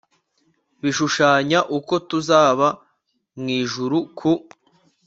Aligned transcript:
bishushanya 0.81 1.59
uko 1.77 1.93
tuzaba 2.09 2.67
mu 3.39 3.47
ijuru 3.61 3.97
ku 4.17 4.31